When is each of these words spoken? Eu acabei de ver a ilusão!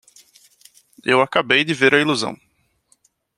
Eu 1.05 1.21
acabei 1.21 1.63
de 1.63 1.75
ver 1.75 1.93
a 1.93 2.01
ilusão! 2.01 2.35